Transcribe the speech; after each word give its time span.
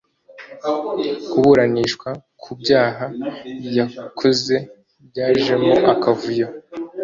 kuburanishwa 1.31 2.09
ku 2.41 2.51
byaha 2.59 3.05
yakoze 3.77 4.55
byajemo 5.07 5.73
akavuyo 5.93 6.47